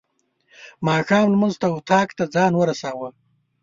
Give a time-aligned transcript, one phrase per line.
[0.87, 3.09] ماښام لمونځ ته اطاق ته ځان ورساوه.